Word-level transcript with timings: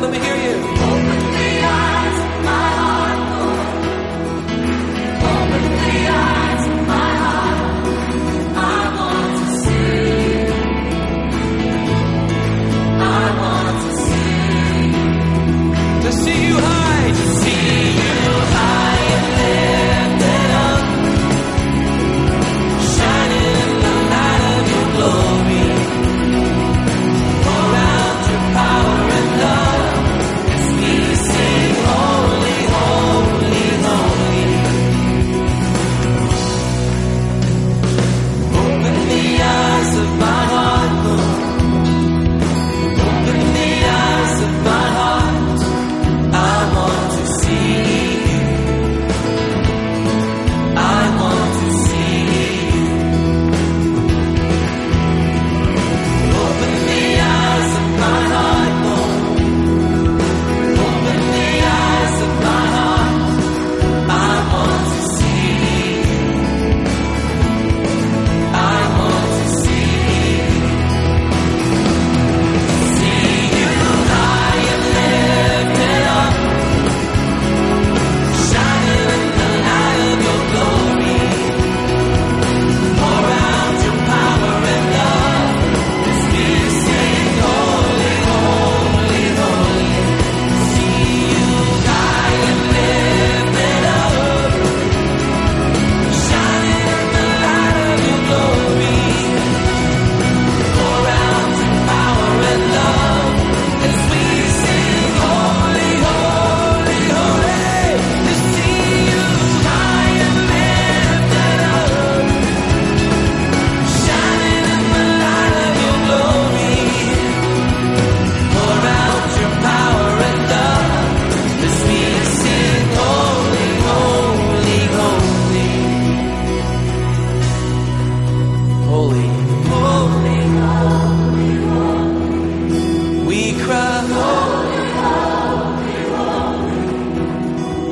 Let 0.00 0.10
me 0.10 0.18
hear 0.18 0.33